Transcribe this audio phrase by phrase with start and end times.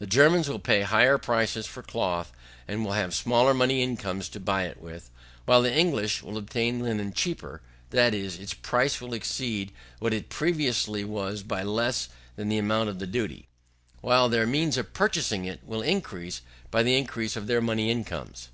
[0.00, 2.30] The Germans will pay higher price for cloth,
[2.68, 5.10] and will have smaller money incomes to buy it with;
[5.46, 10.28] while the English will obtain linen cheaper, that is, its price will exceed what it
[10.28, 13.48] previously was by less than the amount of the duty,
[14.02, 17.90] while their means of purchasing it will be increased by the increase of their money
[17.90, 18.48] incomes.